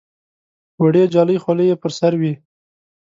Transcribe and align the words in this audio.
وړې 0.81 1.03
جالۍ 1.13 1.37
خولۍ 1.43 1.65
یې 1.71 1.75
پر 1.81 1.91
سر 1.99 2.13
وې. 2.21 2.33